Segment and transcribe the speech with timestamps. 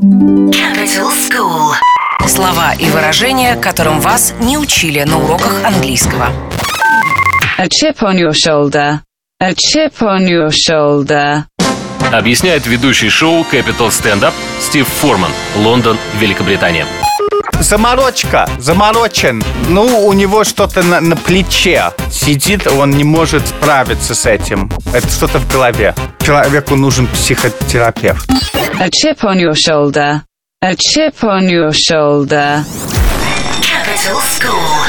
[0.00, 1.74] Capital School.
[2.26, 6.28] Слова и выражения, которым вас не учили на уроках английского.
[7.58, 9.00] A chip on your shoulder.
[9.42, 11.44] A chip on your shoulder.
[12.10, 16.86] Объясняет ведущий шоу Capital Stand Up Стив Форман, Лондон, Великобритания.
[17.60, 19.42] Заморочка, заморочен.
[19.68, 24.70] Ну, у него что-то на, на плече сидит, он не может справиться с этим.
[24.94, 25.94] Это что-то в голове.
[26.24, 28.28] Человеку нужен психотерапевт.
[28.80, 30.22] A chip on your shoulder.
[30.62, 32.64] A chip on your shoulder.
[33.62, 34.79] Capital School.